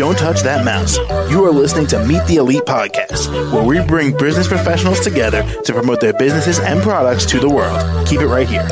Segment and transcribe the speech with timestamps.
[0.00, 0.96] Don't touch that mouse.
[1.30, 5.74] You are listening to Meet the Elite Podcast, where we bring business professionals together to
[5.74, 8.08] promote their businesses and products to the world.
[8.08, 8.62] Keep it right here.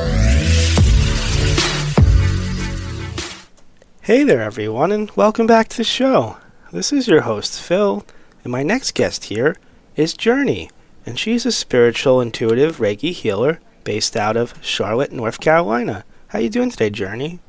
[4.00, 6.38] Hey there, everyone, and welcome back to the show.
[6.72, 8.06] This is your host, Phil,
[8.42, 9.54] and my next guest here
[9.96, 10.70] is Journee,
[11.04, 16.06] and she's a spiritual, intuitive Reiki healer based out of Charlotte, North Carolina.
[16.28, 17.40] How you doing today, Journee?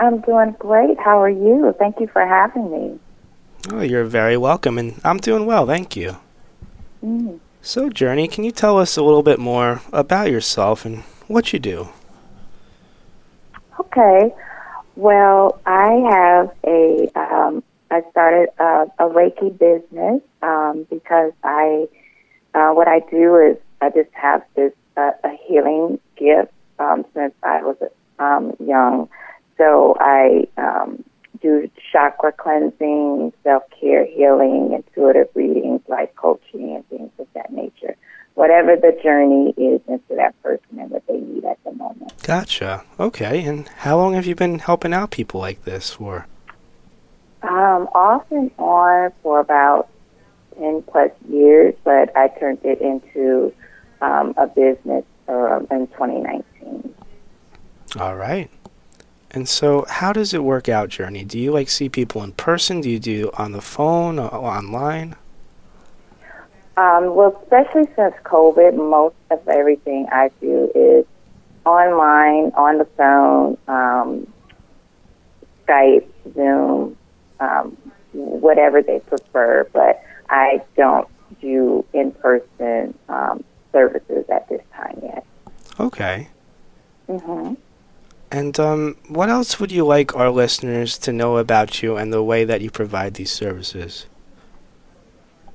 [0.00, 0.98] I'm doing great.
[0.98, 1.74] How are you?
[1.78, 2.98] Thank you for having me.
[3.70, 6.16] Oh, you're very welcome, and I'm doing well, thank you.
[7.04, 7.38] Mm.
[7.60, 11.58] So, Journee, can you tell us a little bit more about yourself and what you
[11.58, 11.90] do?
[13.78, 14.34] Okay.
[14.96, 17.10] Well, I have a.
[17.14, 21.86] Um, I started a, a Reiki business um, because I.
[22.54, 27.34] Uh, what I do is I just have this uh, a healing gift um, since
[27.42, 27.76] I was
[28.18, 29.10] um, young.
[29.60, 31.04] So I um,
[31.42, 37.94] do chakra cleansing, self care healing, intuitive readings, life coaching, and things of that nature.
[38.34, 42.10] Whatever the journey is into that person and what they need at the moment.
[42.22, 42.84] Gotcha.
[42.98, 43.44] Okay.
[43.44, 46.26] And how long have you been helping out people like this for?
[47.42, 49.90] Um, off and on for about
[50.58, 53.52] 10 plus years, but I turned it into
[54.00, 56.94] um, a business um, in 2019.
[57.98, 58.50] All right.
[59.32, 61.26] And so, how does it work out, Journee?
[61.26, 62.80] Do you like see people in person?
[62.80, 65.14] Do you do on the phone or online?
[66.76, 71.04] Um, well, especially since COVID, most of everything I do is
[71.66, 74.26] online, on the phone, um,
[75.66, 76.96] Skype, Zoom,
[77.38, 77.76] um,
[78.12, 79.68] whatever they prefer.
[79.72, 81.06] But I don't
[81.40, 85.24] do in person um, services at this time yet.
[85.78, 86.28] Okay.
[87.06, 87.54] hmm
[88.30, 92.22] And um, what else would you like our listeners to know about you and the
[92.22, 94.06] way that you provide these services?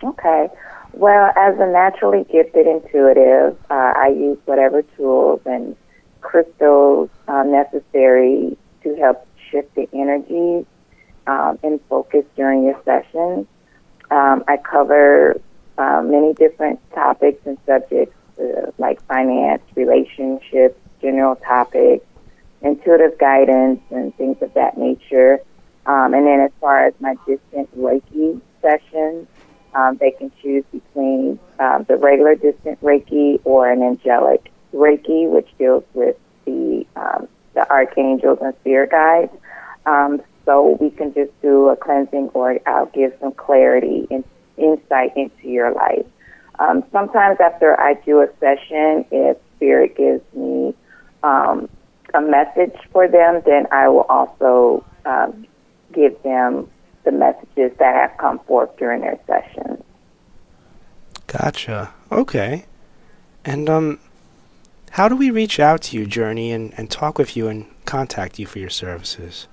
[0.03, 0.49] Okay.
[0.93, 5.75] Well, as a naturally gifted intuitive, uh, I use whatever tools and
[6.21, 10.65] crystals uh, necessary to help shift the energies
[11.27, 13.47] um, and focus during your sessions.
[14.11, 15.39] Um, I cover
[15.77, 22.05] uh, many different topics and subjects uh, like finance, relationships, general topics,
[22.65, 25.39] intuitive guidance, and things of that nature.
[25.85, 29.27] Um, and then as far as my distant Reiki sessions,
[29.75, 35.47] um, they can choose between um, the regular distant Reiki or an angelic Reiki, which
[35.57, 39.31] deals with the um, the archangels and spirit guides.
[39.85, 44.23] Um, so we can just do a cleansing, or I'll give some clarity and
[44.57, 46.05] insight into your life.
[46.59, 50.73] Um, sometimes after I do a session, if spirit gives me
[51.23, 51.67] um,
[52.15, 55.45] a message for them, then I will also um,
[55.93, 56.69] give them
[57.03, 59.83] the messages that have come forth during their sessions.
[61.27, 61.93] Gotcha.
[62.11, 62.65] Okay.
[63.43, 63.99] And um,
[64.91, 68.39] how do we reach out to you, Journee, and, and talk with you and contact
[68.39, 69.47] you for your services?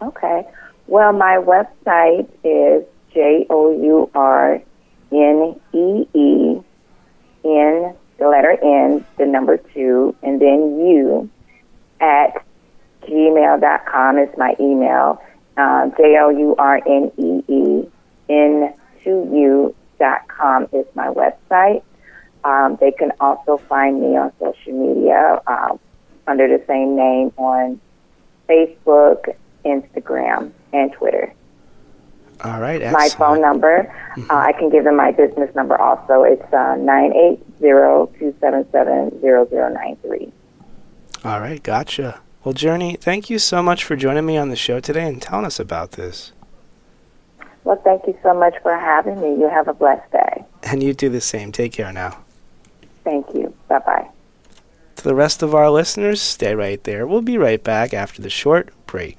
[0.00, 0.46] Okay.
[0.86, 4.62] Well, my website is J O U R
[5.10, 6.60] N E E
[7.44, 11.30] N, the letter N, the number two, and then U
[12.00, 12.44] at
[13.02, 15.20] gmail.com is my email.
[15.56, 17.88] Uh, J O U R N E E
[18.28, 18.74] N
[19.04, 21.82] 2U dot com is my website.
[22.44, 25.76] Um, they can also find me on social media uh,
[26.26, 27.80] under the same name on
[28.48, 29.34] Facebook,
[29.64, 31.32] Instagram, and Twitter.
[32.44, 32.82] All right.
[32.92, 36.22] My phone number, uh, I can give them my business number also.
[36.22, 36.76] It's uh,
[37.62, 40.32] 980-277-0093.
[41.26, 41.62] All right.
[41.62, 42.20] Gotcha.
[42.44, 45.44] Well, Journee, thank you so much for joining me on the show today and telling
[45.44, 46.32] us about this.
[47.64, 49.30] Well, thank you so much for having me.
[49.30, 50.44] You have a blessed day.
[50.62, 51.50] And you do the same.
[51.50, 52.18] Take care now.
[53.02, 53.52] Thank you.
[53.68, 54.08] Bye-bye.
[54.96, 57.06] To the rest of our listeners, stay right there.
[57.06, 59.18] We'll be right back after the short break.